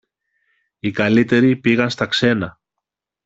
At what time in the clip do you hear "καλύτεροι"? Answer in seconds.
0.91-1.55